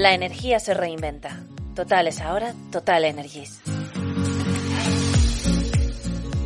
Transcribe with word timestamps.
La 0.00 0.14
energía 0.14 0.58
se 0.60 0.72
reinventa. 0.72 1.44
Total 1.74 2.08
es 2.08 2.22
ahora 2.22 2.54
Total 2.72 3.04
Energies. 3.04 3.60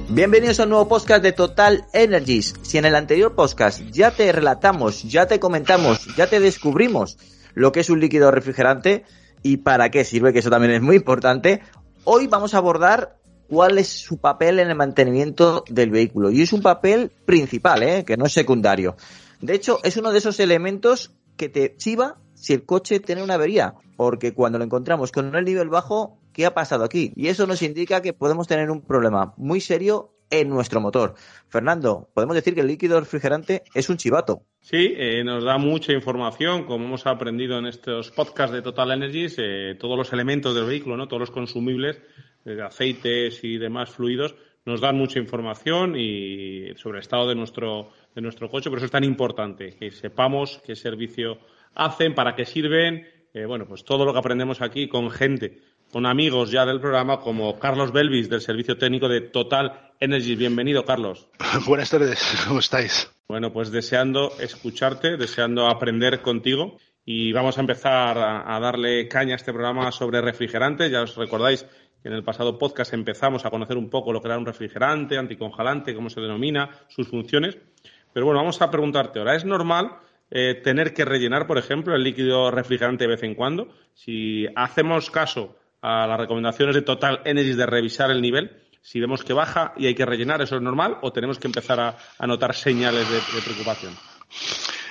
Bienvenidos 0.09 0.59
a 0.59 0.65
un 0.65 0.71
nuevo 0.71 0.89
podcast 0.89 1.23
de 1.23 1.31
Total 1.31 1.85
Energies. 1.93 2.57
Si 2.63 2.79
en 2.79 2.85
el 2.85 2.97
anterior 2.97 3.37
podcast 3.37 3.81
ya 3.93 4.11
te 4.11 4.33
relatamos, 4.33 5.05
ya 5.05 5.29
te 5.29 5.39
comentamos, 5.39 6.17
ya 6.17 6.27
te 6.27 6.41
descubrimos 6.41 7.17
lo 7.55 7.71
que 7.71 7.79
es 7.79 7.91
un 7.91 8.01
líquido 8.01 8.33
refrigerante 8.33 9.05
y 9.45 9.59
para 9.59 9.89
qué 9.89 10.05
sirve, 10.05 10.33
que 10.33 10.41
eso 10.41 10.51
también 10.51 10.75
es 10.75 10.83
muy 10.83 10.97
importante, 10.97 11.63
hoy 12.03 12.27
vamos 12.27 12.55
a 12.55 12.59
abordar 12.59 13.21
cuál 13.49 13.79
es 13.79 13.87
su 13.87 14.19
papel 14.19 14.59
en 14.59 14.69
el 14.69 14.75
mantenimiento 14.75 15.63
del 15.71 15.91
vehículo. 15.91 16.33
Y 16.33 16.43
es 16.43 16.53
un 16.53 16.61
papel 16.61 17.13
principal, 17.25 17.85
¿eh? 17.85 18.05
que 18.05 18.17
no 18.17 18.27
es 18.27 18.33
secundario. 18.33 18.97
De 19.41 19.55
hecho, 19.55 19.79
es 19.85 19.97
uno 19.97 20.11
de 20.11 20.19
esos 20.19 20.41
elementos 20.41 21.13
que 21.37 21.49
te 21.49 21.77
chiva 21.77 22.17
si 22.35 22.53
el 22.53 22.65
coche 22.65 23.01
tiene 23.01 23.23
una 23.23 23.35
avería, 23.35 23.75
porque 23.97 24.35
cuando 24.35 24.59
lo 24.59 24.65
encontramos 24.65 25.13
con 25.13 25.35
el 25.35 25.45
nivel 25.45 25.69
bajo, 25.69 26.19
¿qué 26.33 26.47
ha 26.47 26.55
pasado 26.55 26.85
aquí? 26.85 27.13
Y 27.17 27.29
eso 27.29 27.47
nos 27.47 27.63
indica 27.63 28.03
que 28.03 28.13
podemos 28.13 28.49
tener 28.49 28.71
un 28.71 28.83
problema 28.83 29.35
muy 29.37 29.61
serio 29.61 30.11
en 30.31 30.49
nuestro 30.49 30.81
motor. 30.81 31.15
Fernando, 31.49 32.09
podemos 32.13 32.35
decir 32.35 32.55
que 32.55 32.63
el 32.63 32.67
líquido 32.67 32.99
refrigerante 32.99 33.63
es 33.75 33.89
un 33.89 33.97
chivato. 33.97 34.43
Sí, 34.61 34.95
eh, 34.97 35.23
nos 35.23 35.45
da 35.45 35.59
mucha 35.59 35.93
información, 35.93 36.65
como 36.65 36.87
hemos 36.87 37.07
aprendido 37.07 37.59
en 37.59 37.67
estos 37.67 38.11
podcasts 38.11 38.55
de 38.55 38.63
Total 38.63 38.91
Energies, 38.91 39.37
eh, 39.39 39.77
todos 39.79 39.97
los 39.97 40.13
elementos 40.13 40.55
del 40.55 40.65
vehículo, 40.65 40.97
no, 40.97 41.07
todos 41.07 41.21
los 41.21 41.31
consumibles, 41.31 42.01
eh, 42.45 42.61
aceites 42.63 43.45
y 43.45 43.59
demás 43.59 43.91
fluidos, 43.91 44.35
nos 44.65 44.81
dan 44.81 44.97
mucha 44.97 45.19
información 45.19 45.95
y 45.97 46.75
sobre 46.77 46.99
el 46.99 47.03
estado 47.03 47.29
de 47.29 47.35
nuestro 47.35 47.91
de 48.15 48.23
nuestro 48.23 48.49
coche, 48.49 48.71
por 48.71 48.79
eso 48.79 48.87
es 48.87 48.93
tan 48.93 49.05
importante 49.05 49.77
que 49.77 49.91
sepamos 49.91 50.61
qué 50.65 50.77
servicio 50.77 51.39
hacen, 51.75 52.15
para 52.15 52.35
qué 52.35 52.45
sirven, 52.45 53.07
eh, 53.33 53.47
bueno, 53.47 53.67
pues 53.67 53.85
todo 53.85 54.05
lo 54.05 54.13
que 54.13 54.19
aprendemos 54.19 54.63
aquí 54.63 54.89
con 54.89 55.11
gente, 55.11 55.59
con 55.93 56.07
amigos 56.07 56.51
ya 56.51 56.65
del 56.65 56.81
programa, 56.81 57.21
como 57.21 57.59
Carlos 57.59 57.93
Belvis, 57.93 58.29
del 58.29 58.41
Servicio 58.41 58.79
Técnico 58.79 59.09
de 59.09 59.23
Total 59.23 59.93
Energy. 59.99 60.37
Bienvenido, 60.37 60.85
Carlos. 60.85 61.29
Buenas 61.67 61.91
tardes, 61.91 62.45
¿cómo 62.47 62.61
estáis? 62.61 63.11
Bueno, 63.27 63.53
pues 63.53 63.71
deseando 63.71 64.33
escucharte, 64.39 65.17
deseando 65.17 65.67
aprender 65.67 66.23
contigo. 66.23 66.79
Y 67.07 67.33
vamos 67.33 67.59
a 67.59 67.61
empezar 67.61 68.17
a, 68.17 68.57
a 68.57 68.61
darle 68.61 69.09
caña 69.09 69.35
a 69.35 69.37
este 69.37 69.53
programa 69.53 69.93
sobre 69.93 70.23
refrigerantes. 70.23 70.91
Ya 70.91 71.03
os 71.03 71.17
recordáis 71.17 71.67
que 72.03 72.09
en 72.09 72.15
el 72.15 72.23
pasado 72.23 72.59
podcast 72.59 72.95
empezamos 72.95 73.45
a 73.45 73.51
conocer 73.51 73.77
un 73.77 73.91
poco 73.91 74.13
lo 74.13 74.23
que 74.23 74.29
era 74.29 74.39
un 74.39 74.47
refrigerante, 74.47 75.19
anticongelante, 75.19 75.95
cómo 75.95 76.09
se 76.09 76.21
denomina, 76.21 76.71
sus 76.89 77.09
funciones. 77.09 77.59
Pero 78.13 78.27
bueno, 78.27 78.41
vamos 78.41 78.63
a 78.63 78.71
preguntarte 78.71 79.19
ahora, 79.19 79.35
¿es 79.35 79.45
normal 79.45 79.99
eh, 80.31 80.61
tener 80.63 80.95
que 80.95 81.05
rellenar, 81.05 81.47
por 81.47 81.59
ejemplo, 81.59 81.95
el 81.95 82.03
líquido 82.03 82.51
refrigerante 82.51 83.05
de 83.05 83.11
vez 83.11 83.23
en 83.23 83.35
cuando. 83.35 83.69
Si 83.95 84.47
hacemos 84.57 85.11
caso 85.11 85.57
a 85.81 86.07
las 86.07 86.19
recomendaciones 86.19 86.75
de 86.75 86.83
Total 86.83 87.21
Energy 87.25 87.53
de 87.53 87.67
revisar 87.67 88.11
el 88.11 88.23
nivel, 88.23 88.51
si 88.81 89.01
vemos 89.01 89.25
que 89.25 89.33
baja 89.33 89.73
y 89.77 89.87
hay 89.87 89.95
que 89.95 90.05
rellenar, 90.05 90.43
¿eso 90.43 90.57
es 90.57 90.63
normal 90.63 90.99
o 91.01 91.13
tenemos 91.13 91.39
que 91.39 91.47
empezar 91.47 91.81
a, 91.81 92.27
notar 92.27 92.55
señales 92.55 93.09
de, 93.11 93.19
preocupación? 93.43 93.95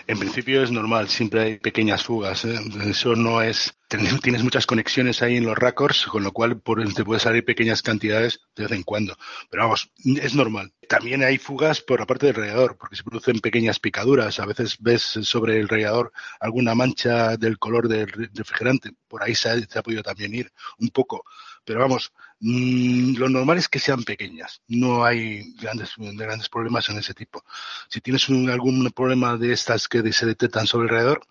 En 0.06 0.19
principio 0.19 0.64
es 0.64 0.72
normal, 0.72 1.08
siempre 1.08 1.41
hay 1.41 1.58
pequeñas 1.59 2.03
fugas. 2.03 2.44
¿eh? 2.46 2.59
Eso 2.86 3.16
no 3.16 3.41
es. 3.41 3.74
Tienes 4.24 4.44
muchas 4.44 4.66
conexiones 4.66 5.22
ahí 5.22 5.38
en 5.38 5.46
los 5.46 5.58
raccords, 5.58 6.08
con 6.08 6.24
lo 6.24 6.31
cual 6.31 6.62
te 6.96 7.06
puede 7.06 7.19
salir 7.19 7.46
pequeñas 7.46 7.81
cantidades 7.81 8.42
de 8.56 8.63
vez 8.63 8.72
en 8.72 8.84
cuando. 8.84 9.16
Pero 9.50 9.63
vamos, 9.63 9.92
es 10.03 10.34
normal. 10.34 10.74
También 10.90 11.24
hay 11.24 11.38
fugas 11.38 11.81
por 11.81 12.00
la 12.00 12.06
parte 12.06 12.25
del 12.25 12.36
radiador, 12.36 12.78
porque 12.78 12.96
se 12.96 13.03
producen 13.03 13.40
pequeñas 13.40 13.80
picaduras. 13.80 14.40
A 14.40 14.46
veces 14.46 14.78
ves 14.80 15.02
sobre 15.02 15.59
el 15.59 15.69
radiador 15.69 16.12
alguna 16.40 16.75
mancha 16.75 17.38
del 17.38 17.58
color 17.59 17.88
del 17.88 18.08
refrigerante. 18.34 18.92
Por 19.08 19.24
ahí 19.24 19.36
se 19.36 19.50
ha, 19.50 19.84
podido 19.84 20.03
también 20.03 20.34
ir 20.34 20.52
un 20.80 20.90
poco. 20.90 21.24
Pero 21.66 21.79
vamos, 21.79 22.12
mm, 22.40 23.16
lo 23.18 23.29
normal 23.29 23.57
es 23.57 23.69
que 23.69 23.79
sean 23.79 24.03
pequeñas. 24.03 24.62
No 24.68 25.06
hay 25.06 25.53
grandes, 25.56 25.94
grandes 25.97 26.50
problemas 26.50 26.90
en 26.90 26.97
ese 26.97 27.13
tipo. 27.13 27.44
Si 27.90 28.01
tienes 28.01 28.28
algún 28.29 28.90
problema 28.91 29.38
de 29.38 29.53
estas 29.53 29.88
que 29.88 30.12
se 30.13 30.25
detectan 30.25 30.68
sobre 30.68 30.88
el 30.88 30.94
radiador, 30.94 31.22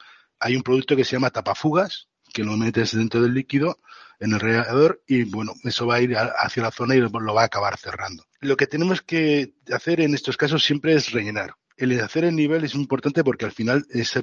hay 0.40 0.56
un 0.56 0.62
producto 0.62 0.96
que 0.96 1.04
se 1.04 1.12
llama 1.12 1.30
tapafugas, 1.30 2.08
que 2.32 2.44
lo 2.44 2.56
metes 2.56 2.96
dentro 2.96 3.20
del 3.20 3.34
líquido 3.34 3.78
en 4.18 4.32
el 4.32 4.40
radiador 4.40 5.02
y 5.06 5.24
bueno, 5.24 5.52
eso 5.64 5.86
va 5.86 5.96
a 5.96 6.00
ir 6.00 6.16
hacia 6.16 6.62
la 6.62 6.70
zona 6.70 6.94
y 6.94 7.00
lo 7.00 7.34
va 7.34 7.42
a 7.42 7.46
acabar 7.46 7.76
cerrando. 7.76 8.24
Lo 8.40 8.56
que 8.56 8.66
tenemos 8.66 9.02
que 9.02 9.54
hacer 9.72 10.00
en 10.00 10.14
estos 10.14 10.36
casos 10.36 10.64
siempre 10.64 10.94
es 10.94 11.12
rellenar. 11.12 11.54
El 11.76 11.98
hacer 12.00 12.24
el 12.24 12.36
nivel 12.36 12.64
es 12.64 12.74
importante 12.74 13.24
porque 13.24 13.44
al 13.44 13.52
final 13.52 13.84
esa, 13.90 14.22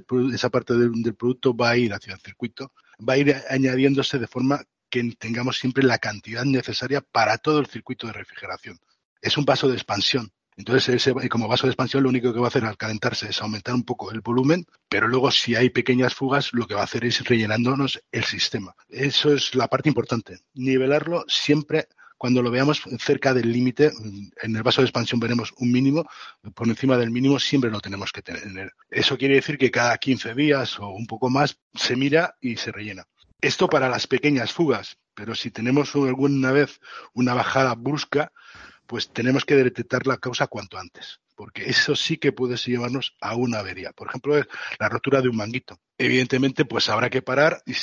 parte 0.49 0.73
del, 0.75 1.15
producto 1.15 1.55
va 1.55 1.71
a 1.71 1.77
ir 1.77 1.93
hacia 1.93 2.13
el 2.13 2.19
circuito, 2.19 2.71
va 3.07 3.13
a 3.13 3.17
ir 3.17 3.35
añadiéndose 3.49 4.19
de 4.19 4.27
forma 4.27 4.61
que 4.89 5.15
tengamos 5.17 5.57
siempre 5.57 5.83
la 5.83 5.97
cantidad 5.97 6.45
necesaria 6.45 7.01
para 7.01 7.37
todo 7.37 7.59
el 7.59 7.67
circuito 7.67 8.07
de 8.07 8.13
refrigeración. 8.13 8.79
Es 9.21 9.37
un 9.37 9.45
paso 9.45 9.67
de 9.67 9.75
expansión. 9.75 10.31
Entonces, 10.57 10.89
ese, 11.07 11.29
como 11.29 11.47
vaso 11.47 11.67
de 11.67 11.71
expansión, 11.71 12.03
lo 12.03 12.09
único 12.09 12.33
que 12.33 12.39
va 12.39 12.47
a 12.47 12.49
hacer 12.49 12.65
al 12.65 12.75
calentarse 12.75 13.29
es 13.29 13.41
aumentar 13.41 13.73
un 13.73 13.85
poco 13.85 14.11
el 14.11 14.19
volumen, 14.19 14.65
pero 14.89 15.07
luego 15.07 15.31
si 15.31 15.55
hay 15.55 15.69
pequeñas 15.69 16.13
fugas, 16.13 16.49
lo 16.51 16.67
que 16.67 16.73
va 16.73 16.81
a 16.81 16.83
hacer 16.83 17.05
es 17.05 17.23
rellenándonos 17.23 18.03
el 18.11 18.25
sistema. 18.25 18.75
Eso 18.89 19.33
es 19.33 19.55
la 19.55 19.69
parte 19.69 19.87
importante. 19.87 20.39
Nivelarlo 20.53 21.23
siempre 21.29 21.87
cuando 22.19 22.41
lo 22.41 22.51
veamos 22.51 22.81
cerca 22.99 23.33
del 23.33 23.49
límite, 23.53 23.93
en 24.41 24.55
el 24.55 24.61
vaso 24.61 24.81
de 24.81 24.87
expansión 24.87 25.21
veremos 25.21 25.53
un 25.57 25.71
mínimo, 25.71 26.05
por 26.53 26.67
encima 26.67 26.97
del 26.97 27.11
mínimo 27.11 27.39
siempre 27.39 27.71
lo 27.71 27.79
tenemos 27.79 28.11
que 28.11 28.21
tener. 28.21 28.73
Eso 28.89 29.17
quiere 29.17 29.35
decir 29.35 29.57
que 29.57 29.71
cada 29.71 29.97
15 29.97 30.35
días 30.35 30.77
o 30.79 30.89
un 30.89 31.07
poco 31.07 31.29
más 31.29 31.57
se 31.73 31.95
mira 31.95 32.35
y 32.41 32.57
se 32.57 32.73
rellena. 32.73 33.07
Esto 33.41 33.69
para 33.69 33.87
las 33.87 34.05
pequeñas 34.05 34.51
fugas, 34.51 34.97
pero 35.13 35.33
si 35.33 35.49
tenemos 35.49 35.95
alguna 35.95 36.51
vez 36.51 36.81
una 37.13 37.33
bajada 37.33 37.73
brusca, 37.75 38.33
pues 38.85 39.13
tenemos 39.13 39.45
que 39.45 39.55
detectar 39.55 40.07
la 40.07 40.17
causa 40.17 40.47
cuanto 40.47 40.77
antes, 40.77 41.21
porque 41.35 41.69
eso 41.69 41.95
sí 41.95 42.17
que 42.17 42.33
puede 42.33 42.57
llevarnos 42.57 43.15
a 43.21 43.35
una 43.35 43.59
avería. 43.59 43.93
Por 43.93 44.09
ejemplo, 44.09 44.35
la 44.77 44.89
rotura 44.89 45.21
de 45.21 45.29
un 45.29 45.37
manguito. 45.37 45.79
Evidentemente, 45.97 46.65
pues 46.65 46.89
habrá 46.89 47.09
que 47.09 47.21
parar 47.21 47.61
y, 47.65 47.75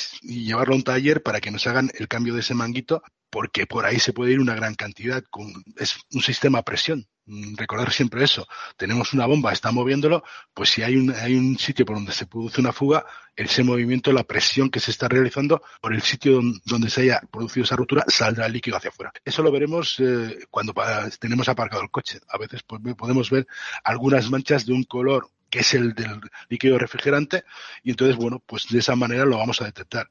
llevarlo 0.43 0.73
a 0.73 0.77
un 0.77 0.83
taller 0.83 1.23
para 1.23 1.39
que 1.39 1.49
nos 1.49 1.65
hagan 1.65 1.89
el 1.97 2.07
cambio 2.07 2.35
de 2.35 2.41
ese 2.41 2.53
manguito, 2.53 3.01
porque 3.29 3.65
por 3.65 3.85
ahí 3.85 3.99
se 3.99 4.13
puede 4.13 4.33
ir 4.33 4.39
una 4.39 4.55
gran 4.55 4.75
cantidad. 4.75 5.23
Con, 5.29 5.51
es 5.77 5.97
un 6.13 6.21
sistema 6.21 6.59
a 6.59 6.63
presión. 6.63 7.07
Mm, 7.25 7.55
recordar 7.55 7.91
siempre 7.91 8.23
eso. 8.23 8.47
Tenemos 8.77 9.13
una 9.13 9.25
bomba, 9.25 9.51
está 9.51 9.71
moviéndolo, 9.71 10.23
pues 10.53 10.69
si 10.69 10.81
hay 10.81 10.95
un, 10.95 11.11
hay 11.11 11.35
un 11.35 11.57
sitio 11.57 11.85
por 11.85 11.97
donde 11.97 12.13
se 12.13 12.25
produce 12.25 12.61
una 12.61 12.71
fuga, 12.71 13.05
ese 13.35 13.63
movimiento, 13.63 14.13
la 14.13 14.23
presión 14.23 14.69
que 14.69 14.79
se 14.79 14.91
está 14.91 15.09
realizando 15.09 15.61
por 15.81 15.93
el 15.93 16.01
sitio 16.01 16.39
donde 16.65 16.89
se 16.89 17.01
haya 17.01 17.21
producido 17.29 17.65
esa 17.65 17.75
ruptura, 17.75 18.05
saldrá 18.07 18.45
el 18.45 18.53
líquido 18.53 18.77
hacia 18.77 18.89
afuera. 18.89 19.11
Eso 19.25 19.43
lo 19.43 19.51
veremos 19.51 19.99
eh, 19.99 20.39
cuando 20.49 20.73
tenemos 21.19 21.49
aparcado 21.49 21.83
el 21.83 21.91
coche. 21.91 22.19
A 22.29 22.37
veces 22.37 22.63
podemos 22.63 23.29
ver 23.29 23.45
algunas 23.83 24.29
manchas 24.29 24.65
de 24.65 24.73
un 24.73 24.83
color 24.83 25.29
que 25.49 25.59
es 25.59 25.73
el 25.73 25.93
del 25.93 26.19
líquido 26.49 26.77
refrigerante, 26.77 27.43
y 27.83 27.91
entonces, 27.91 28.17
bueno, 28.17 28.41
pues 28.45 28.67
de 28.69 28.79
esa 28.79 28.95
manera 28.95 29.25
lo 29.25 29.37
vamos 29.37 29.61
a 29.61 29.65
detectar. 29.65 30.09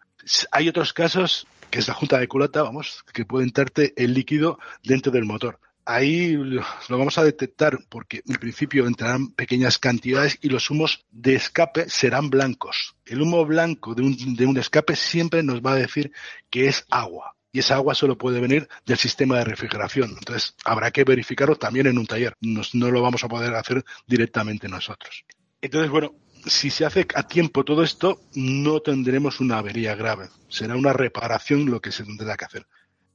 Hay 0.50 0.68
otros 0.68 0.92
casos, 0.92 1.46
que 1.70 1.78
es 1.78 1.88
la 1.88 1.94
junta 1.94 2.18
de 2.18 2.28
culata, 2.28 2.62
vamos, 2.62 3.04
que 3.12 3.24
puede 3.24 3.44
entrarte 3.44 3.92
el 3.96 4.14
líquido 4.14 4.58
dentro 4.82 5.12
del 5.12 5.24
motor 5.24 5.58
ahí 5.86 6.32
lo 6.32 6.64
vamos 6.88 7.16
a 7.16 7.24
detectar 7.24 7.78
porque 7.88 8.22
en 8.26 8.34
principio 8.36 8.86
entrarán 8.86 9.28
pequeñas 9.28 9.78
cantidades 9.78 10.38
y 10.42 10.48
los 10.48 10.68
humos 10.68 11.06
de 11.10 11.36
escape 11.36 11.88
serán 11.88 12.28
blancos. 12.28 12.96
El 13.06 13.22
humo 13.22 13.46
blanco 13.46 13.94
de 13.94 14.02
un, 14.02 14.36
de 14.36 14.46
un 14.46 14.58
escape 14.58 14.96
siempre 14.96 15.42
nos 15.42 15.62
va 15.62 15.72
a 15.72 15.76
decir 15.76 16.12
que 16.50 16.66
es 16.66 16.84
agua. 16.90 17.34
Y 17.52 17.60
esa 17.60 17.76
agua 17.76 17.94
solo 17.94 18.18
puede 18.18 18.40
venir 18.40 18.68
del 18.84 18.98
sistema 18.98 19.38
de 19.38 19.44
refrigeración. 19.44 20.10
Entonces, 20.18 20.54
habrá 20.64 20.90
que 20.90 21.04
verificarlo 21.04 21.56
también 21.56 21.86
en 21.86 21.96
un 21.96 22.06
taller. 22.06 22.34
no 22.40 22.90
lo 22.90 23.00
vamos 23.00 23.24
a 23.24 23.28
poder 23.28 23.54
hacer 23.54 23.82
directamente 24.06 24.68
nosotros. 24.68 25.24
Entonces, 25.62 25.90
bueno, 25.90 26.14
si 26.44 26.70
se 26.70 26.84
hace 26.84 27.06
a 27.14 27.22
tiempo 27.26 27.64
todo 27.64 27.82
esto, 27.82 28.20
no 28.34 28.80
tendremos 28.80 29.40
una 29.40 29.58
avería 29.58 29.94
grave. 29.94 30.28
Será 30.48 30.76
una 30.76 30.92
reparación 30.92 31.70
lo 31.70 31.80
que 31.80 31.92
se 31.92 32.04
tendrá 32.04 32.36
que 32.36 32.44
hacer. 32.44 32.66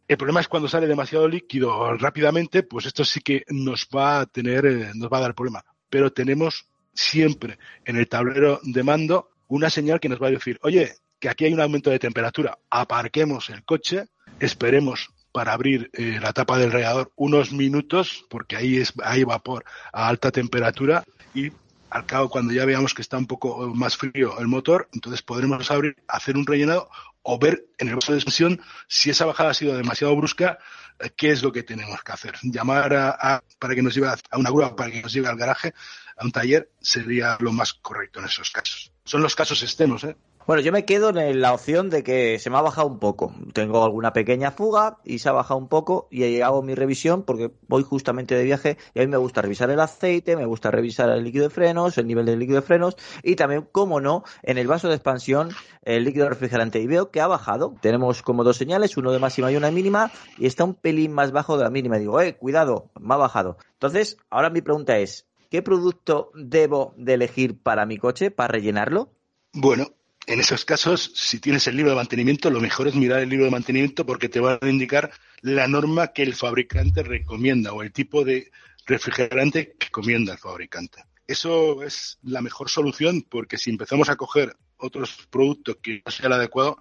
El 0.07 0.17
problema 0.17 0.41
es 0.41 0.47
cuando 0.47 0.67
sale 0.67 0.87
demasiado 0.87 1.27
líquido 1.27 1.93
rápidamente, 1.97 2.63
pues 2.63 2.85
esto 2.85 3.05
sí 3.05 3.21
que 3.21 3.43
nos 3.49 3.87
va 3.95 4.21
a 4.21 4.25
tener, 4.25 4.65
eh, 4.65 4.91
nos 4.95 5.09
va 5.09 5.19
a 5.19 5.21
dar 5.21 5.35
problema. 5.35 5.63
Pero 5.89 6.11
tenemos 6.11 6.65
siempre 6.93 7.57
en 7.85 7.95
el 7.95 8.09
tablero 8.09 8.59
de 8.63 8.83
mando 8.83 9.29
una 9.47 9.69
señal 9.69 9.99
que 9.99 10.09
nos 10.09 10.21
va 10.21 10.27
a 10.27 10.31
decir, 10.31 10.59
oye, 10.63 10.95
que 11.19 11.29
aquí 11.29 11.45
hay 11.45 11.53
un 11.53 11.61
aumento 11.61 11.89
de 11.89 11.99
temperatura, 11.99 12.57
aparquemos 12.69 13.49
el 13.49 13.63
coche, 13.63 14.07
esperemos 14.39 15.09
para 15.31 15.53
abrir 15.53 15.89
eh, 15.93 16.19
la 16.21 16.33
tapa 16.33 16.57
del 16.57 16.71
radiador 16.71 17.11
unos 17.15 17.53
minutos, 17.53 18.25
porque 18.29 18.57
ahí 18.57 18.77
es, 18.77 18.93
hay 19.03 19.23
vapor 19.23 19.63
a 19.93 20.07
alta 20.07 20.31
temperatura 20.31 21.03
y 21.33 21.51
al 21.91 22.05
cabo 22.05 22.29
cuando 22.29 22.53
ya 22.53 22.65
veamos 22.65 22.93
que 22.93 23.01
está 23.01 23.17
un 23.17 23.27
poco 23.27 23.67
más 23.75 23.97
frío 23.97 24.39
el 24.39 24.47
motor, 24.47 24.89
entonces 24.93 25.21
podremos 25.21 25.69
abrir, 25.69 25.97
hacer 26.07 26.37
un 26.37 26.45
rellenado 26.45 26.89
o 27.21 27.37
ver 27.37 27.65
en 27.77 27.89
el 27.89 27.95
vaso 27.95 28.13
de 28.13 28.17
expansión 28.17 28.61
si 28.87 29.09
esa 29.09 29.25
bajada 29.25 29.51
ha 29.51 29.53
sido 29.53 29.75
demasiado 29.75 30.15
brusca, 30.15 30.57
eh, 30.99 31.11
qué 31.15 31.31
es 31.31 31.43
lo 31.43 31.51
que 31.51 31.63
tenemos 31.63 32.01
que 32.01 32.11
hacer. 32.13 32.35
Llamar 32.43 32.93
a, 32.95 33.43
para 33.59 33.75
que 33.75 33.81
nos 33.81 33.93
lleve 33.93 34.07
a 34.07 34.37
una 34.37 34.49
grúa, 34.49 34.75
para 34.75 34.89
que 34.89 35.01
nos 35.01 35.13
lleve 35.13 35.27
al 35.27 35.37
garaje, 35.37 35.73
a 36.17 36.25
un 36.25 36.31
taller, 36.31 36.71
sería 36.79 37.37
lo 37.41 37.51
más 37.51 37.73
correcto 37.73 38.19
en 38.19 38.25
esos 38.25 38.49
casos. 38.51 38.93
Son 39.03 39.21
los 39.21 39.35
casos 39.35 39.61
extremos, 39.61 40.03
¿eh? 40.05 40.15
Bueno, 40.47 40.63
yo 40.63 40.71
me 40.71 40.85
quedo 40.85 41.09
en 41.09 41.39
la 41.39 41.53
opción 41.53 41.91
de 41.91 42.03
que 42.03 42.39
se 42.39 42.49
me 42.49 42.57
ha 42.57 42.61
bajado 42.61 42.87
un 42.87 42.97
poco. 42.97 43.31
Tengo 43.53 43.83
alguna 43.83 44.11
pequeña 44.11 44.51
fuga 44.51 44.97
y 45.05 45.19
se 45.19 45.29
ha 45.29 45.31
bajado 45.31 45.59
un 45.59 45.67
poco 45.67 46.07
y 46.09 46.41
hago 46.41 46.63
mi 46.63 46.73
revisión 46.73 47.23
porque 47.23 47.51
voy 47.67 47.83
justamente 47.83 48.33
de 48.35 48.43
viaje 48.43 48.77
y 48.95 48.99
a 48.99 49.03
mí 49.03 49.07
me 49.07 49.17
gusta 49.17 49.43
revisar 49.43 49.69
el 49.69 49.79
aceite, 49.79 50.35
me 50.35 50.45
gusta 50.45 50.71
revisar 50.71 51.09
el 51.09 51.23
líquido 51.23 51.43
de 51.43 51.51
frenos, 51.51 51.97
el 51.99 52.07
nivel 52.07 52.25
del 52.25 52.39
líquido 52.39 52.61
de 52.61 52.65
frenos 52.65 52.97
y 53.21 53.35
también, 53.35 53.67
como 53.71 54.01
no, 54.01 54.23
en 54.41 54.57
el 54.57 54.67
vaso 54.67 54.87
de 54.87 54.95
expansión 54.95 55.49
el 55.83 56.03
líquido 56.03 56.27
refrigerante. 56.27 56.79
Y 56.79 56.87
veo 56.87 57.11
que 57.11 57.21
ha 57.21 57.27
bajado. 57.27 57.75
Tenemos 57.79 58.23
como 58.23 58.43
dos 58.43 58.57
señales, 58.57 58.97
uno 58.97 59.11
de 59.11 59.19
máxima 59.19 59.51
y 59.51 59.57
una 59.57 59.69
mínima 59.69 60.11
y 60.39 60.47
está 60.47 60.63
un 60.63 60.73
pelín 60.73 61.13
más 61.13 61.31
bajo 61.31 61.55
de 61.57 61.65
la 61.65 61.69
mínima. 61.69 61.97
Y 61.97 62.01
digo, 62.01 62.19
eh, 62.19 62.35
cuidado, 62.35 62.89
me 62.99 63.13
ha 63.13 63.17
bajado. 63.17 63.57
Entonces, 63.73 64.17
ahora 64.31 64.49
mi 64.49 64.61
pregunta 64.61 64.97
es, 64.97 65.27
¿qué 65.49 65.61
producto 65.61 66.31
debo 66.33 66.93
de 66.97 67.13
elegir 67.13 67.61
para 67.61 67.85
mi 67.85 67.97
coche, 67.97 68.31
para 68.31 68.53
rellenarlo? 68.53 69.11
Bueno, 69.53 69.87
en 70.27 70.39
esos 70.39 70.65
casos, 70.65 71.11
si 71.15 71.39
tienes 71.39 71.67
el 71.67 71.75
libro 71.75 71.91
de 71.91 71.97
mantenimiento, 71.97 72.49
lo 72.49 72.61
mejor 72.61 72.87
es 72.87 72.95
mirar 72.95 73.21
el 73.21 73.29
libro 73.29 73.45
de 73.45 73.51
mantenimiento 73.51 74.05
porque 74.05 74.29
te 74.29 74.39
va 74.39 74.59
a 74.61 74.69
indicar 74.69 75.11
la 75.41 75.67
norma 75.67 76.09
que 76.09 76.23
el 76.23 76.35
fabricante 76.35 77.03
recomienda 77.03 77.73
o 77.73 77.81
el 77.81 77.91
tipo 77.91 78.23
de 78.23 78.51
refrigerante 78.85 79.73
que 79.77 79.85
recomienda 79.87 80.33
el 80.33 80.39
fabricante. 80.39 81.03
Eso 81.27 81.83
es 81.83 82.19
la 82.23 82.41
mejor 82.41 82.69
solución 82.69 83.25
porque 83.27 83.57
si 83.57 83.69
empezamos 83.69 84.09
a 84.09 84.15
coger 84.15 84.55
otros 84.77 85.27
productos 85.29 85.77
que 85.81 86.01
no 86.05 86.11
sea 86.11 86.27
el 86.27 86.33
adecuado, 86.33 86.77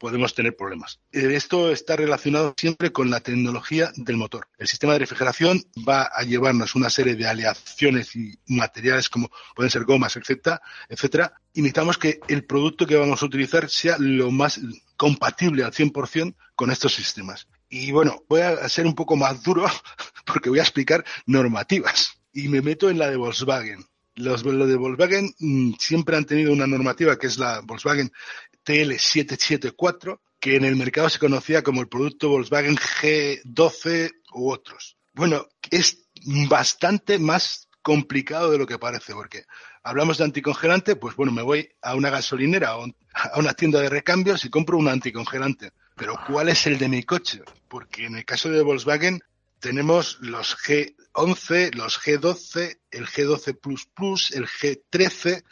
podemos 0.00 0.34
tener 0.34 0.56
problemas. 0.56 0.98
Eh, 1.12 1.34
esto 1.34 1.70
está 1.70 1.94
relacionado 1.94 2.54
siempre 2.56 2.90
con 2.90 3.10
la 3.10 3.20
tecnología 3.20 3.92
del 3.94 4.16
motor. 4.16 4.48
El 4.58 4.66
sistema 4.66 4.94
de 4.94 5.00
refrigeración 5.00 5.62
va 5.88 6.10
a 6.12 6.22
llevarnos 6.24 6.74
una 6.74 6.90
serie 6.90 7.14
de 7.14 7.28
aleaciones 7.28 8.16
y 8.16 8.36
materiales 8.48 9.08
como 9.08 9.30
pueden 9.54 9.70
ser 9.70 9.84
gomas, 9.84 10.16
etcétera, 10.16 10.60
etcétera. 10.88 11.34
Y 11.52 11.60
necesitamos 11.60 11.98
que 11.98 12.18
el 12.26 12.44
producto 12.44 12.86
que 12.86 12.96
vamos 12.96 13.22
a 13.22 13.26
utilizar 13.26 13.68
sea 13.68 13.96
lo 13.98 14.30
más 14.30 14.60
compatible 14.96 15.62
al 15.62 15.72
100% 15.72 16.34
con 16.56 16.70
estos 16.70 16.94
sistemas. 16.94 17.46
Y 17.68 17.92
bueno, 17.92 18.24
voy 18.28 18.40
a 18.40 18.68
ser 18.68 18.86
un 18.86 18.94
poco 18.94 19.16
más 19.16 19.42
duro 19.42 19.66
porque 20.26 20.50
voy 20.50 20.58
a 20.58 20.62
explicar 20.62 21.04
normativas. 21.26 22.20
Y 22.32 22.48
me 22.48 22.62
meto 22.62 22.90
en 22.90 22.98
la 22.98 23.10
de 23.10 23.16
Volkswagen. 23.16 23.84
Los, 24.16 24.42
de 24.42 24.76
Volkswagen 24.76 25.32
mm, 25.38 25.74
siempre 25.78 26.16
han 26.16 26.24
tenido 26.24 26.52
una 26.52 26.66
normativa 26.66 27.16
que 27.16 27.28
es 27.28 27.38
la 27.38 27.60
Volkswagen 27.60 28.10
TL774, 28.64 30.20
que 30.38 30.56
en 30.56 30.64
el 30.64 30.76
mercado 30.76 31.08
se 31.08 31.18
conocía 31.18 31.62
como 31.62 31.80
el 31.80 31.88
producto 31.88 32.28
Volkswagen 32.28 32.76
G12 32.76 34.10
u 34.32 34.50
otros. 34.50 34.96
Bueno, 35.12 35.46
es 35.70 36.08
bastante 36.48 37.18
más 37.18 37.68
complicado 37.82 38.50
de 38.50 38.58
lo 38.58 38.66
que 38.66 38.78
parece, 38.78 39.14
porque 39.14 39.44
hablamos 39.82 40.18
de 40.18 40.24
anticongelante, 40.24 40.96
pues 40.96 41.16
bueno, 41.16 41.32
me 41.32 41.42
voy 41.42 41.68
a 41.82 41.94
una 41.94 42.10
gasolinera 42.10 42.76
o 42.76 42.86
a 43.12 43.38
una 43.38 43.54
tienda 43.54 43.80
de 43.80 43.88
recambios 43.88 44.44
y 44.44 44.50
compro 44.50 44.78
un 44.78 44.88
anticongelante. 44.88 45.72
Pero 45.96 46.18
¿cuál 46.26 46.48
es 46.48 46.66
el 46.66 46.78
de 46.78 46.88
mi 46.88 47.02
coche? 47.02 47.42
Porque 47.68 48.06
en 48.06 48.16
el 48.16 48.24
caso 48.24 48.48
de 48.50 48.62
Volkswagen 48.62 49.20
tenemos 49.58 50.18
los 50.20 50.56
G11, 50.56 51.74
los 51.74 52.00
G12, 52.00 52.78
el 52.90 53.06
G12 53.06 54.34
el 54.34 54.46
G13, 54.46 55.42
o 55.42 55.46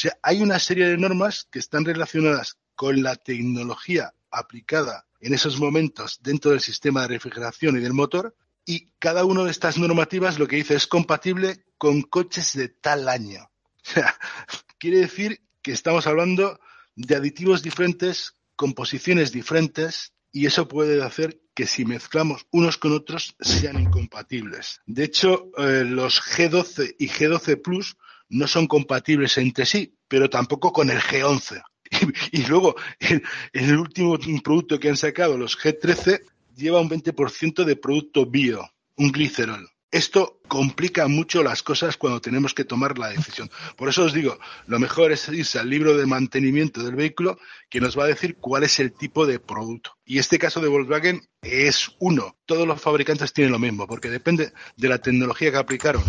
sea, 0.00 0.18
hay 0.22 0.42
una 0.42 0.58
serie 0.58 0.86
de 0.86 0.96
normas 0.96 1.48
que 1.50 1.58
están 1.58 1.84
relacionadas 1.84 2.56
con 2.74 3.02
la 3.02 3.16
tecnología 3.16 4.14
aplicada 4.30 5.06
en 5.20 5.34
esos 5.34 5.58
momentos 5.58 6.20
dentro 6.22 6.52
del 6.52 6.60
sistema 6.60 7.02
de 7.02 7.08
refrigeración 7.08 7.76
y 7.76 7.80
del 7.80 7.94
motor 7.94 8.36
y 8.64 8.92
cada 8.98 9.24
una 9.24 9.44
de 9.44 9.50
estas 9.50 9.78
normativas 9.78 10.38
lo 10.38 10.46
que 10.46 10.56
dice 10.56 10.76
es 10.76 10.86
compatible 10.86 11.64
con 11.78 12.02
coches 12.02 12.52
de 12.52 12.68
tal 12.68 13.08
año. 13.08 13.42
O 13.42 13.90
sea, 13.90 14.14
quiere 14.78 14.98
decir 14.98 15.40
que 15.62 15.72
estamos 15.72 16.06
hablando 16.06 16.60
de 16.94 17.16
aditivos 17.16 17.62
diferentes, 17.62 18.34
composiciones 18.56 19.32
diferentes 19.32 20.12
y 20.30 20.46
eso 20.46 20.68
puede 20.68 21.02
hacer 21.02 21.40
que 21.58 21.66
si 21.66 21.84
mezclamos 21.84 22.46
unos 22.52 22.76
con 22.76 22.92
otros 22.92 23.34
sean 23.40 23.80
incompatibles. 23.80 24.80
De 24.86 25.02
hecho, 25.02 25.50
eh, 25.58 25.82
los 25.84 26.22
G12 26.22 26.94
y 27.00 27.08
G12 27.08 27.60
Plus 27.60 27.96
no 28.28 28.46
son 28.46 28.68
compatibles 28.68 29.36
entre 29.38 29.66
sí, 29.66 29.92
pero 30.06 30.30
tampoco 30.30 30.72
con 30.72 30.88
el 30.88 31.00
G11. 31.00 31.60
Y, 32.30 32.44
luego, 32.46 32.76
el, 33.00 33.24
el, 33.52 33.76
último 33.76 34.16
producto 34.44 34.78
que 34.78 34.88
han 34.88 34.96
sacado, 34.96 35.36
los 35.36 35.58
G13, 35.58 36.20
lleva 36.54 36.80
un 36.80 36.90
20% 36.90 37.64
de 37.64 37.74
producto 37.74 38.24
bio, 38.26 38.62
un 38.94 39.10
glicerol. 39.10 39.68
Esto 39.90 40.38
complica 40.48 41.08
mucho 41.08 41.42
las 41.42 41.62
cosas 41.62 41.96
cuando 41.96 42.20
tenemos 42.20 42.52
que 42.52 42.64
tomar 42.64 42.98
la 42.98 43.08
decisión. 43.08 43.50
Por 43.74 43.88
eso 43.88 44.04
os 44.04 44.12
digo, 44.12 44.38
lo 44.66 44.78
mejor 44.78 45.12
es 45.12 45.28
irse 45.28 45.58
al 45.58 45.70
libro 45.70 45.96
de 45.96 46.04
mantenimiento 46.04 46.82
del 46.82 46.94
vehículo 46.94 47.38
que 47.70 47.80
nos 47.80 47.98
va 47.98 48.04
a 48.04 48.08
decir 48.08 48.36
cuál 48.36 48.64
es 48.64 48.80
el 48.80 48.92
tipo 48.92 49.24
de 49.24 49.40
producto. 49.40 49.92
Y 50.04 50.18
este 50.18 50.38
caso 50.38 50.60
de 50.60 50.68
Volkswagen 50.68 51.22
es 51.40 51.90
uno. 52.00 52.36
Todos 52.44 52.66
los 52.66 52.80
fabricantes 52.82 53.32
tienen 53.32 53.52
lo 53.52 53.58
mismo, 53.58 53.86
porque 53.86 54.10
depende 54.10 54.52
de 54.76 54.88
la 54.88 54.98
tecnología 54.98 55.50
que 55.50 55.56
aplicaron 55.56 56.04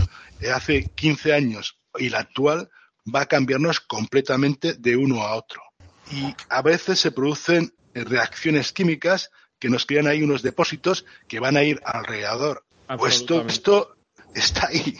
hace 0.54 0.90
15 0.96 1.34
años 1.34 1.78
y 1.98 2.10
la 2.10 2.20
actual 2.20 2.70
va 3.14 3.22
a 3.22 3.28
cambiarnos 3.28 3.80
completamente 3.80 4.74
de 4.74 4.98
uno 4.98 5.22
a 5.22 5.36
otro. 5.36 5.62
Y 6.12 6.36
a 6.50 6.62
veces 6.62 7.00
se 7.00 7.12
producen 7.12 7.74
reacciones 7.94 8.74
químicas 8.74 9.30
que 9.60 9.70
nos 9.70 9.86
crean 9.86 10.08
ahí 10.08 10.24
unos 10.24 10.42
depósitos 10.42 11.06
que 11.28 11.40
van 11.40 11.58
a 11.58 11.64
ir 11.64 11.82
alrededor. 11.86 12.66
Pues 12.98 13.16
esto, 13.18 13.46
esto 13.48 13.96
está 14.34 14.68
ahí. 14.68 14.96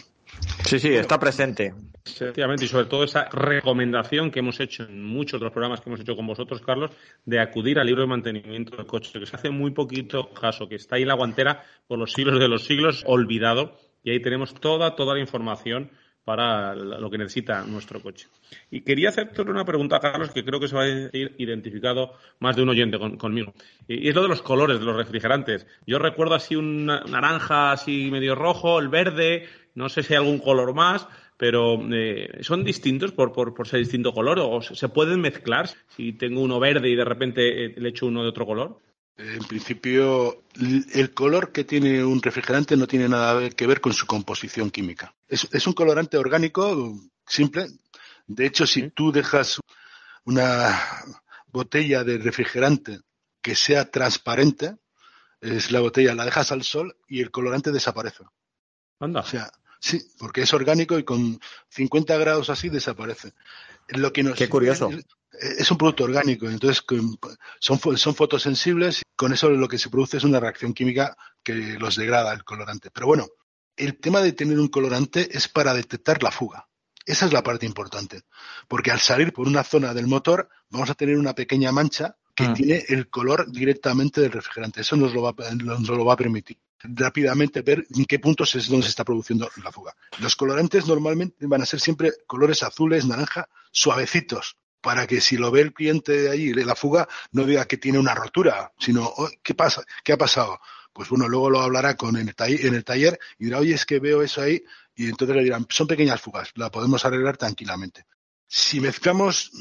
Sí, 0.64 0.78
sí, 0.78 0.94
está 0.94 1.18
presente. 1.18 1.74
Efectivamente, 2.04 2.64
y 2.64 2.68
sobre 2.68 2.86
todo 2.86 3.04
esa 3.04 3.28
recomendación 3.30 4.30
que 4.30 4.38
hemos 4.38 4.58
hecho 4.60 4.84
en 4.84 5.04
muchos 5.04 5.40
de 5.40 5.44
los 5.44 5.52
programas 5.52 5.80
que 5.80 5.90
hemos 5.90 6.00
hecho 6.00 6.16
con 6.16 6.26
vosotros, 6.26 6.60
Carlos, 6.62 6.90
de 7.24 7.40
acudir 7.40 7.78
al 7.78 7.86
libro 7.86 8.02
de 8.02 8.08
mantenimiento 8.08 8.76
del 8.76 8.86
coche, 8.86 9.18
que 9.18 9.26
se 9.26 9.36
hace 9.36 9.50
muy 9.50 9.72
poquito 9.72 10.32
caso, 10.32 10.68
que 10.68 10.76
está 10.76 10.96
ahí 10.96 11.02
en 11.02 11.08
la 11.08 11.14
guantera 11.14 11.64
por 11.86 11.98
los 11.98 12.12
siglos 12.12 12.38
de 12.38 12.48
los 12.48 12.64
siglos, 12.64 13.04
olvidado, 13.06 13.76
y 14.02 14.10
ahí 14.10 14.20
tenemos 14.20 14.54
toda, 14.54 14.96
toda 14.96 15.14
la 15.14 15.20
información 15.20 15.90
para 16.30 16.76
lo 16.76 17.10
que 17.10 17.18
necesita 17.18 17.64
nuestro 17.64 18.00
coche. 18.00 18.28
Y 18.70 18.82
quería 18.82 19.08
hacerte 19.08 19.42
una 19.42 19.64
pregunta, 19.64 19.98
Carlos, 19.98 20.30
que 20.30 20.44
creo 20.44 20.60
que 20.60 20.68
se 20.68 20.76
va 20.76 20.84
a 20.84 20.88
ir 20.88 21.34
identificado 21.38 22.12
más 22.38 22.54
de 22.54 22.62
un 22.62 22.68
oyente 22.68 23.00
conmigo. 23.18 23.52
Y 23.88 24.08
es 24.08 24.14
lo 24.14 24.22
de 24.22 24.28
los 24.28 24.40
colores 24.40 24.78
de 24.78 24.84
los 24.84 24.94
refrigerantes. 24.94 25.66
Yo 25.88 25.98
recuerdo 25.98 26.36
así 26.36 26.54
un 26.54 26.86
naranja, 26.86 27.72
así 27.72 28.10
medio 28.12 28.36
rojo, 28.36 28.78
el 28.78 28.88
verde, 28.88 29.48
no 29.74 29.88
sé 29.88 30.04
si 30.04 30.12
hay 30.12 30.18
algún 30.18 30.38
color 30.38 30.72
más, 30.72 31.08
pero 31.36 31.80
eh, 31.92 32.38
¿son 32.42 32.62
distintos 32.62 33.10
por, 33.10 33.32
por, 33.32 33.52
por, 33.52 33.66
ser 33.66 33.80
distinto 33.80 34.12
color 34.12 34.38
o 34.38 34.62
se 34.62 34.88
pueden 34.88 35.20
mezclar 35.20 35.68
si 35.88 36.12
tengo 36.12 36.42
uno 36.42 36.60
verde 36.60 36.90
y 36.90 36.94
de 36.94 37.04
repente 37.04 37.64
eh, 37.64 37.74
le 37.76 37.88
echo 37.88 38.06
uno 38.06 38.22
de 38.22 38.28
otro 38.28 38.46
color? 38.46 38.78
En 39.22 39.44
principio, 39.44 40.44
el 40.54 41.12
color 41.12 41.52
que 41.52 41.64
tiene 41.64 42.02
un 42.02 42.22
refrigerante 42.22 42.76
no 42.76 42.86
tiene 42.86 43.06
nada 43.06 43.50
que 43.50 43.66
ver 43.66 43.80
con 43.80 43.92
su 43.92 44.06
composición 44.06 44.70
química. 44.70 45.14
Es, 45.28 45.66
un 45.66 45.74
colorante 45.74 46.16
orgánico 46.16 46.98
simple. 47.26 47.66
De 48.26 48.46
hecho, 48.46 48.66
si 48.66 48.90
tú 48.90 49.12
dejas 49.12 49.60
una 50.24 51.04
botella 51.48 52.02
de 52.02 52.16
refrigerante 52.16 53.00
que 53.42 53.54
sea 53.54 53.90
transparente, 53.90 54.76
es 55.40 55.70
la 55.70 55.80
botella, 55.80 56.14
la 56.14 56.24
dejas 56.24 56.50
al 56.50 56.62
sol 56.62 56.96
y 57.06 57.20
el 57.20 57.30
colorante 57.30 57.72
desaparece. 57.72 58.24
Anda. 59.00 59.20
O 59.20 59.26
sea, 59.26 59.52
sí, 59.80 60.02
porque 60.18 60.42
es 60.42 60.54
orgánico 60.54 60.98
y 60.98 61.04
con 61.04 61.40
50 61.68 62.16
grados 62.16 62.48
así 62.48 62.70
desaparece. 62.70 63.34
Lo 63.88 64.12
que 64.12 64.22
nos 64.22 64.38
Qué 64.38 64.48
curioso 64.48 64.88
es 64.90 65.04
un 65.70 65.78
producto 65.78 66.04
orgánico, 66.04 66.48
entonces 66.48 66.84
son, 67.58 67.78
son 67.96 68.14
fotosensibles 68.14 69.00
y 69.00 69.02
con 69.16 69.32
eso 69.32 69.50
lo 69.50 69.68
que 69.68 69.78
se 69.78 69.90
produce 69.90 70.18
es 70.18 70.24
una 70.24 70.40
reacción 70.40 70.74
química 70.74 71.16
que 71.42 71.54
los 71.54 71.96
degrada 71.96 72.32
el 72.32 72.44
colorante. 72.44 72.90
Pero 72.90 73.06
bueno, 73.06 73.26
el 73.76 73.98
tema 73.98 74.20
de 74.20 74.32
tener 74.32 74.58
un 74.58 74.68
colorante 74.68 75.28
es 75.36 75.48
para 75.48 75.74
detectar 75.74 76.22
la 76.22 76.30
fuga. 76.30 76.68
Esa 77.06 77.26
es 77.26 77.32
la 77.32 77.42
parte 77.42 77.66
importante, 77.66 78.22
porque 78.68 78.90
al 78.90 79.00
salir 79.00 79.32
por 79.32 79.48
una 79.48 79.64
zona 79.64 79.94
del 79.94 80.06
motor 80.06 80.48
vamos 80.68 80.90
a 80.90 80.94
tener 80.94 81.16
una 81.16 81.34
pequeña 81.34 81.72
mancha 81.72 82.16
que 82.34 82.48
mm. 82.48 82.54
tiene 82.54 82.84
el 82.88 83.08
color 83.08 83.50
directamente 83.50 84.20
del 84.20 84.32
refrigerante. 84.32 84.82
Eso 84.82 84.96
nos 84.96 85.14
lo, 85.14 85.22
va, 85.22 85.34
nos 85.54 85.88
lo 85.88 86.04
va 86.04 86.14
a 86.14 86.18
permitir 86.18 86.58
rápidamente 86.82 87.62
ver 87.62 87.86
en 87.94 88.04
qué 88.04 88.18
puntos 88.18 88.54
es 88.54 88.68
donde 88.68 88.84
se 88.84 88.90
está 88.90 89.04
produciendo 89.04 89.50
la 89.62 89.72
fuga. 89.72 89.94
Los 90.18 90.36
colorantes 90.36 90.86
normalmente 90.86 91.46
van 91.46 91.62
a 91.62 91.66
ser 91.66 91.80
siempre 91.80 92.12
colores 92.26 92.62
azules, 92.62 93.04
naranja, 93.04 93.48
suavecitos, 93.70 94.56
para 94.80 95.06
que 95.06 95.20
si 95.20 95.36
lo 95.36 95.50
ve 95.50 95.60
el 95.60 95.72
cliente 95.72 96.12
de 96.12 96.30
allí, 96.30 96.52
la 96.52 96.74
fuga, 96.74 97.08
no 97.32 97.44
diga 97.44 97.66
que 97.66 97.76
tiene 97.76 97.98
una 97.98 98.14
rotura, 98.14 98.72
sino, 98.78 99.04
oh, 99.04 99.28
¿qué 99.42 99.54
pasa? 99.54 99.82
¿Qué 100.04 100.12
ha 100.12 100.18
pasado? 100.18 100.60
Pues 100.92 101.08
bueno, 101.08 101.28
luego 101.28 101.50
lo 101.50 101.60
hablará 101.60 101.96
con 101.96 102.16
el, 102.16 102.34
en 102.36 102.74
el 102.74 102.84
taller 102.84 103.18
y 103.38 103.46
dirá, 103.46 103.58
oye, 103.58 103.74
es 103.74 103.86
que 103.86 104.00
veo 104.00 104.22
eso 104.22 104.42
ahí, 104.42 104.62
y 104.94 105.08
entonces 105.08 105.36
le 105.36 105.44
dirán, 105.44 105.66
son 105.70 105.86
pequeñas 105.86 106.20
fugas, 106.20 106.50
la 106.54 106.70
podemos 106.70 107.04
arreglar 107.04 107.36
tranquilamente. 107.36 108.06
Si 108.46 108.80
mezclamos 108.80 109.52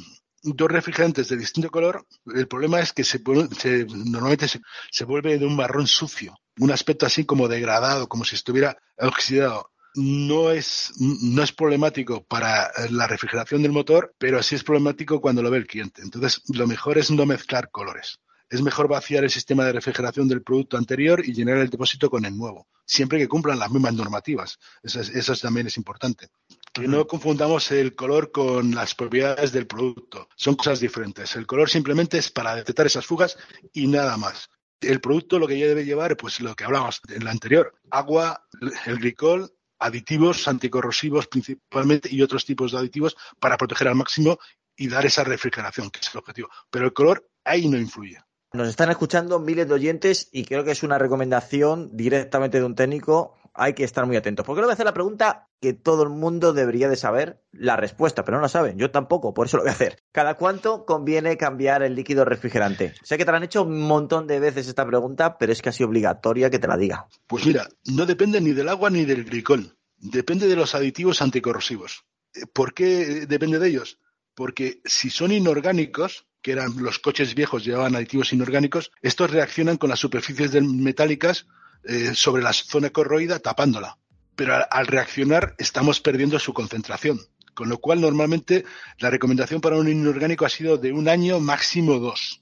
dos 0.41 0.71
refrigerantes 0.71 1.29
de 1.29 1.37
distinto 1.37 1.69
color, 1.69 2.05
el 2.33 2.47
problema 2.47 2.79
es 2.79 2.93
que 2.93 3.03
se, 3.03 3.21
se 3.57 3.85
normalmente 3.85 4.47
se, 4.47 4.61
se, 4.91 5.05
vuelve 5.05 5.37
de 5.37 5.45
un 5.45 5.55
marrón 5.55 5.85
sucio, 5.87 6.35
un 6.57 6.71
aspecto 6.71 7.05
así 7.05 7.25
como 7.25 7.47
degradado, 7.47 8.07
como 8.07 8.25
si 8.25 8.35
estuviera 8.35 8.77
oxidado. 8.97 9.71
No 10.01 10.51
es, 10.51 10.93
no 10.97 11.43
es 11.43 11.51
problemático 11.51 12.23
para 12.23 12.71
la 12.89 13.05
refrigeración 13.05 13.61
del 13.61 13.73
motor, 13.73 14.15
pero 14.17 14.41
sí 14.41 14.55
es 14.55 14.63
problemático 14.63 15.19
cuando 15.19 15.43
lo 15.43 15.51
ve 15.51 15.57
el 15.57 15.67
cliente. 15.67 16.01
Entonces, 16.01 16.41
lo 16.53 16.67
mejor 16.67 16.97
es 16.97 17.11
no 17.11 17.25
mezclar 17.25 17.69
colores. 17.69 18.21
Es 18.49 18.61
mejor 18.61 18.87
vaciar 18.87 19.25
el 19.25 19.29
sistema 19.29 19.65
de 19.65 19.73
refrigeración 19.73 20.29
del 20.29 20.41
producto 20.41 20.77
anterior 20.77 21.21
y 21.23 21.33
llenar 21.33 21.57
el 21.57 21.69
depósito 21.69 22.09
con 22.09 22.23
el 22.23 22.37
nuevo, 22.37 22.67
siempre 22.85 23.19
que 23.19 23.27
cumplan 23.27 23.59
las 23.59 23.71
mismas 23.71 23.93
normativas. 23.93 24.57
Eso, 24.81 25.01
eso 25.01 25.35
también 25.35 25.67
es 25.67 25.75
importante. 25.75 26.29
Que 26.71 26.87
no 26.87 27.05
confundamos 27.05 27.69
el 27.71 27.93
color 27.93 28.31
con 28.31 28.73
las 28.73 28.95
propiedades 28.95 29.51
del 29.51 29.67
producto. 29.67 30.29
Son 30.37 30.55
cosas 30.55 30.79
diferentes. 30.79 31.35
El 31.35 31.45
color 31.45 31.69
simplemente 31.69 32.17
es 32.17 32.31
para 32.31 32.55
detectar 32.55 32.85
esas 32.85 33.05
fugas 33.05 33.37
y 33.73 33.85
nada 33.87 34.15
más. 34.15 34.49
El 34.79 35.01
producto 35.01 35.39
lo 35.39 35.47
que 35.47 35.59
ya 35.59 35.67
debe 35.67 35.83
llevar, 35.83 36.15
pues 36.15 36.39
lo 36.39 36.55
que 36.55 36.63
hablamos 36.63 37.01
en 37.09 37.25
la 37.25 37.31
anterior, 37.31 37.75
agua, 37.91 38.45
el 38.85 38.97
glicol, 38.97 39.51
aditivos 39.79 40.47
anticorrosivos 40.47 41.27
principalmente 41.27 42.09
y 42.11 42.21
otros 42.21 42.45
tipos 42.45 42.71
de 42.71 42.79
aditivos 42.79 43.15
para 43.39 43.57
proteger 43.57 43.87
al 43.87 43.95
máximo 43.95 44.37
y 44.75 44.87
dar 44.87 45.05
esa 45.05 45.23
refrigeración, 45.23 45.89
que 45.89 45.99
es 45.99 46.09
el 46.13 46.19
objetivo. 46.19 46.49
Pero 46.69 46.85
el 46.85 46.93
color 46.93 47.29
ahí 47.43 47.67
no 47.67 47.77
influye. 47.77 48.19
Nos 48.51 48.67
están 48.67 48.89
escuchando 48.89 49.39
miles 49.39 49.67
de 49.67 49.75
oyentes 49.75 50.29
y 50.31 50.43
creo 50.45 50.63
que 50.63 50.71
es 50.71 50.83
una 50.83 50.97
recomendación 50.97 51.95
directamente 51.95 52.59
de 52.59 52.65
un 52.65 52.75
técnico 52.75 53.38
hay 53.53 53.73
que 53.73 53.83
estar 53.83 54.05
muy 54.05 54.15
atentos. 54.15 54.45
Porque 54.45 54.61
le 54.61 54.65
voy 54.65 54.71
a 54.71 54.73
hacer 54.73 54.85
la 54.85 54.93
pregunta 54.93 55.49
que 55.61 55.73
todo 55.73 56.03
el 56.03 56.09
mundo 56.09 56.53
debería 56.53 56.89
de 56.89 56.95
saber 56.95 57.41
la 57.51 57.75
respuesta, 57.75 58.23
pero 58.23 58.37
no 58.37 58.41
la 58.41 58.49
saben. 58.49 58.77
Yo 58.77 58.91
tampoco, 58.91 59.33
por 59.33 59.47
eso 59.47 59.57
lo 59.57 59.63
voy 59.63 59.69
a 59.69 59.73
hacer. 59.73 60.01
¿Cada 60.11 60.35
cuánto 60.35 60.85
conviene 60.85 61.37
cambiar 61.37 61.83
el 61.83 61.95
líquido 61.95 62.25
refrigerante? 62.25 62.93
Sé 63.03 63.17
que 63.17 63.25
te 63.25 63.31
la 63.31 63.37
han 63.37 63.43
hecho 63.43 63.63
un 63.63 63.81
montón 63.81 64.27
de 64.27 64.39
veces 64.39 64.67
esta 64.67 64.85
pregunta, 64.85 65.37
pero 65.37 65.51
es 65.51 65.61
casi 65.61 65.83
obligatoria 65.83 66.49
que 66.49 66.59
te 66.59 66.67
la 66.67 66.77
diga. 66.77 67.07
Pues 67.27 67.45
mira, 67.45 67.67
no 67.85 68.05
depende 68.05 68.41
ni 68.41 68.53
del 68.53 68.69
agua 68.69 68.89
ni 68.89 69.05
del 69.05 69.25
glicol. 69.25 69.77
Depende 69.97 70.47
de 70.47 70.55
los 70.55 70.75
aditivos 70.75 71.21
anticorrosivos. 71.21 72.05
Eh, 72.33 72.45
¿Por 72.51 72.73
qué 72.73 73.25
depende 73.27 73.59
de 73.59 73.67
ellos? 73.67 73.99
Porque 74.33 74.81
si 74.85 75.09
son 75.09 75.31
inorgánicos, 75.31 76.25
que 76.41 76.53
eran 76.53 76.81
los 76.81 76.99
coches 76.99 77.35
viejos 77.35 77.65
llevaban 77.65 77.95
aditivos 77.95 78.31
inorgánicos, 78.31 78.91
estos 79.01 79.31
reaccionan 79.31 79.77
con 79.77 79.89
las 79.89 79.99
superficies 79.99 80.53
metálicas 80.63 81.47
eh, 81.83 82.13
sobre 82.15 82.43
la 82.43 82.53
zona 82.53 82.89
corroída 82.89 83.39
tapándola. 83.39 83.97
Pero 84.35 84.55
al, 84.69 84.87
reaccionar 84.87 85.55
estamos 85.57 85.99
perdiendo 85.99 86.39
su 86.39 86.53
concentración. 86.53 87.19
Con 87.53 87.67
lo 87.67 87.79
cual, 87.79 87.99
normalmente 87.99 88.63
la 88.99 89.09
recomendación 89.09 89.59
para 89.59 89.75
un 89.75 89.89
inorgánico 89.89 90.45
ha 90.45 90.49
sido 90.49 90.77
de 90.77 90.93
un 90.93 91.09
año, 91.09 91.39
máximo 91.39 91.99
dos, 91.99 92.41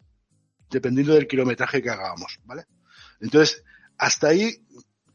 dependiendo 0.70 1.14
del 1.14 1.28
kilometraje 1.28 1.82
que 1.82 1.90
hagamos, 1.90 2.40
¿vale? 2.44 2.66
Entonces, 3.20 3.64
hasta 3.98 4.28
ahí 4.28 4.64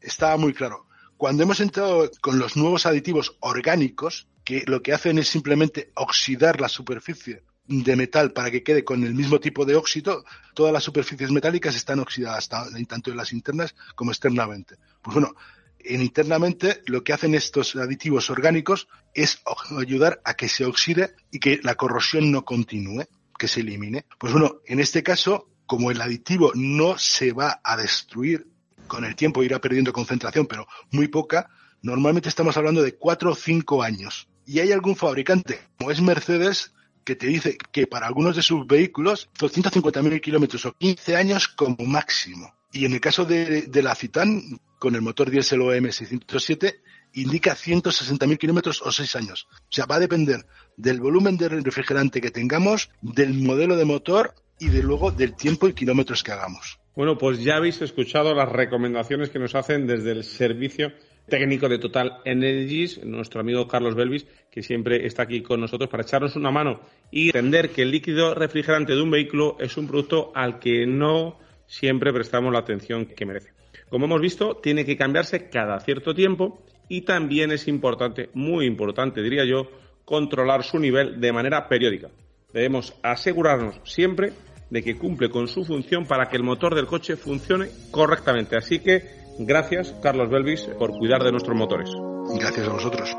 estaba 0.01 0.35
muy 0.35 0.53
claro. 0.53 0.87
Cuando 1.15 1.43
hemos 1.43 1.61
entrado 1.61 2.11
con 2.19 2.37
los 2.37 2.57
nuevos 2.57 2.85
aditivos 2.85 3.37
orgánicos, 3.39 4.27
que 4.43 4.63
lo 4.67 4.81
que 4.81 4.91
hacen 4.91 5.19
es 5.19 5.29
simplemente 5.29 5.91
oxidar 5.95 6.59
la 6.59 6.67
superficie 6.67 7.43
de 7.67 7.95
metal 7.95 8.33
para 8.33 8.51
que 8.51 8.63
quede 8.63 8.83
con 8.83 9.03
el 9.03 9.13
mismo 9.13 9.39
tipo 9.39 9.65
de 9.65 9.75
óxido, 9.75 10.25
todas 10.53 10.73
las 10.73 10.83
superficies 10.83 11.31
metálicas 11.31 11.75
están 11.75 11.99
oxidadas, 11.99 12.49
tanto 12.49 13.11
en 13.11 13.17
las 13.17 13.31
internas 13.31 13.75
como 13.95 14.11
externamente. 14.11 14.75
Pues 15.01 15.13
bueno, 15.13 15.35
en 15.79 16.01
internamente 16.01 16.81
lo 16.85 17.03
que 17.03 17.13
hacen 17.13 17.35
estos 17.35 17.75
aditivos 17.75 18.29
orgánicos 18.29 18.87
es 19.13 19.41
ayudar 19.77 20.21
a 20.23 20.33
que 20.35 20.47
se 20.47 20.65
oxide 20.65 21.15
y 21.31 21.39
que 21.39 21.59
la 21.63 21.75
corrosión 21.75 22.31
no 22.31 22.45
continúe, 22.45 23.05
que 23.37 23.47
se 23.47 23.61
elimine. 23.61 24.05
Pues 24.17 24.33
bueno, 24.33 24.61
en 24.65 24.79
este 24.79 25.03
caso, 25.03 25.49
como 25.65 25.91
el 25.91 26.01
aditivo 26.01 26.51
no 26.55 26.97
se 26.97 27.31
va 27.31 27.61
a 27.63 27.77
destruir, 27.77 28.47
con 28.87 29.05
el 29.05 29.15
tiempo 29.15 29.43
irá 29.43 29.59
perdiendo 29.59 29.93
concentración, 29.93 30.47
pero 30.47 30.67
muy 30.91 31.07
poca, 31.07 31.49
normalmente 31.81 32.29
estamos 32.29 32.57
hablando 32.57 32.81
de 32.81 32.95
cuatro 32.95 33.31
o 33.31 33.35
cinco 33.35 33.83
años. 33.83 34.27
Y 34.45 34.59
hay 34.59 34.71
algún 34.71 34.95
fabricante, 34.95 35.61
como 35.77 35.91
es 35.91 36.01
Mercedes, 36.01 36.73
que 37.03 37.15
te 37.15 37.27
dice 37.27 37.57
que 37.71 37.87
para 37.87 38.07
algunos 38.07 38.35
de 38.35 38.41
sus 38.41 38.65
vehículos 38.65 39.29
250.000 39.39 40.21
kilómetros 40.21 40.65
o 40.65 40.73
15 40.73 41.15
años 41.15 41.47
como 41.47 41.85
máximo. 41.85 42.53
Y 42.71 42.85
en 42.85 42.93
el 42.93 43.01
caso 43.01 43.25
de, 43.25 43.69
la 43.83 43.95
Citan, 43.95 44.41
con 44.79 44.95
el 44.95 45.01
motor 45.01 45.29
diésel 45.29 45.61
OM 45.61 45.91
607, 45.91 46.81
indica 47.13 47.55
160.000 47.55 48.37
kilómetros 48.37 48.81
o 48.81 48.91
6 48.91 49.15
años. 49.15 49.47
O 49.51 49.67
sea, 49.69 49.85
va 49.85 49.95
a 49.95 49.99
depender 49.99 50.45
del 50.75 50.99
volumen 50.99 51.37
de 51.37 51.49
refrigerante 51.49 52.19
que 52.19 52.31
tengamos, 52.31 52.89
del 53.01 53.33
modelo 53.35 53.75
de 53.75 53.85
motor 53.85 54.33
y 54.59 54.69
de 54.69 54.81
luego 54.81 55.11
del 55.11 55.35
tiempo 55.35 55.67
y 55.67 55.73
kilómetros 55.73 56.23
que 56.23 56.31
hagamos. 56.31 56.79
Bueno, 56.95 57.17
pues 57.17 57.43
ya 57.43 57.57
habéis 57.57 57.81
escuchado 57.81 58.33
las 58.33 58.49
recomendaciones 58.51 59.29
que 59.29 59.39
nos 59.39 59.55
hacen 59.55 59.87
desde 59.87 60.11
el 60.11 60.23
servicio 60.23 60.93
técnico 61.27 61.69
de 61.69 61.79
Total 61.79 62.19
Energies, 62.25 63.03
nuestro 63.03 63.41
amigo 63.41 63.67
Carlos 63.67 63.95
Belvis, 63.95 64.25
que 64.51 64.61
siempre 64.61 65.05
está 65.05 65.23
aquí 65.23 65.41
con 65.41 65.61
nosotros 65.61 65.89
para 65.89 66.03
echarnos 66.03 66.35
una 66.35 66.51
mano 66.51 66.81
y 67.11 67.27
entender 67.27 67.69
que 67.69 67.83
el 67.83 67.91
líquido 67.91 68.35
refrigerante 68.35 68.93
de 68.93 69.01
un 69.01 69.11
vehículo 69.11 69.57
es 69.59 69.77
un 69.77 69.87
producto 69.87 70.31
al 70.35 70.59
que 70.59 70.85
no 70.85 71.39
siempre 71.65 72.13
prestamos 72.13 72.51
la 72.51 72.59
atención 72.59 73.05
que 73.05 73.25
merece. 73.25 73.51
Como 73.89 74.05
hemos 74.05 74.21
visto, 74.21 74.57
tiene 74.57 74.85
que 74.85 74.97
cambiarse 74.97 75.49
cada 75.49 75.79
cierto 75.79 76.13
tiempo 76.13 76.63
y 76.89 77.01
también 77.01 77.51
es 77.51 77.67
importante, 77.67 78.29
muy 78.33 78.65
importante 78.65 79.21
diría 79.21 79.45
yo, 79.45 79.69
controlar 80.05 80.63
su 80.63 80.79
nivel 80.79 81.19
de 81.19 81.31
manera 81.31 81.67
periódica. 81.67 82.09
Debemos 82.51 82.93
asegurarnos 83.01 83.79
siempre 83.83 84.33
de 84.69 84.83
que 84.83 84.97
cumple 84.97 85.29
con 85.29 85.47
su 85.47 85.63
función 85.63 86.05
para 86.05 86.27
que 86.27 86.35
el 86.35 86.43
motor 86.43 86.75
del 86.75 86.87
coche 86.87 87.15
funcione 87.15 87.69
correctamente. 87.91 88.57
Así 88.57 88.79
que 88.79 89.22
Gracias, 89.39 89.95
Carlos 90.01 90.29
Belvis, 90.29 90.69
por 90.77 90.91
cuidar 90.97 91.23
de 91.23 91.31
nuestros 91.31 91.57
motores. 91.57 91.89
Gracias 92.35 92.67
a 92.67 92.71
vosotros. 92.71 93.15